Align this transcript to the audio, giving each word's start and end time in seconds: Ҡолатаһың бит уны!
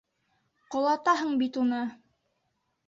Ҡолатаһың 0.75 1.37
бит 1.43 1.61
уны! 1.67 1.85